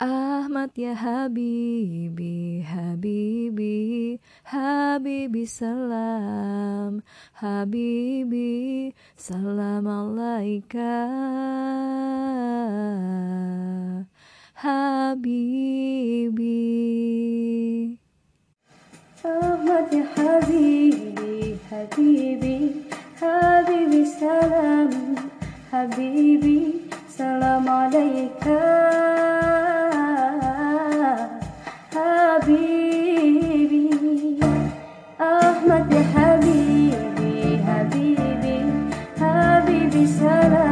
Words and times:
Ahmad 0.00 0.74
ya 0.74 0.90
Habibi, 0.98 2.66
Habibi, 2.66 4.18
Habibi 4.42 5.46
salam, 5.46 6.98
Habibi 7.38 8.90
salam 9.14 9.86
alaika, 9.86 10.98
Habibi. 14.58 16.58
Ahmad 19.22 19.94
ya 19.94 20.04
Habibi, 20.18 21.54
Habibi, 21.70 22.82
Habibi 23.22 24.02
salam, 24.10 24.90
Habibi 25.70 26.82
salam 27.06 27.62
alaika. 27.70 29.33
She 39.94 40.04
said. 40.08 40.63